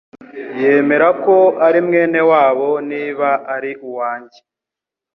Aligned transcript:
yemera 0.61 1.07
ko 1.23 1.37
ari 1.67 1.79
mwene 1.87 2.19
wabo 2.31 2.69
niba 2.89 3.29
ari 3.55 3.71
uwanjye. 3.87 4.39